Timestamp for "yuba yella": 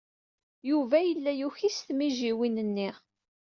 0.69-1.31